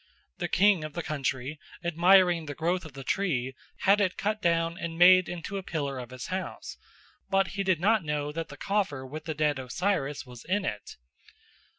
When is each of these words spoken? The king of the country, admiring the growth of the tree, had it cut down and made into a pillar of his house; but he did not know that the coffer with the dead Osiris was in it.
The 0.39 0.47
king 0.47 0.83
of 0.83 0.93
the 0.93 1.03
country, 1.03 1.59
admiring 1.83 2.47
the 2.47 2.55
growth 2.55 2.85
of 2.85 2.93
the 2.93 3.03
tree, 3.03 3.53
had 3.81 4.01
it 4.01 4.17
cut 4.17 4.41
down 4.41 4.75
and 4.75 4.97
made 4.97 5.29
into 5.29 5.57
a 5.57 5.61
pillar 5.61 5.99
of 5.99 6.09
his 6.09 6.25
house; 6.33 6.75
but 7.29 7.49
he 7.49 7.61
did 7.61 7.79
not 7.79 8.03
know 8.03 8.31
that 8.31 8.47
the 8.49 8.57
coffer 8.57 9.05
with 9.05 9.25
the 9.25 9.35
dead 9.35 9.59
Osiris 9.59 10.25
was 10.25 10.43
in 10.43 10.65
it. 10.65 10.97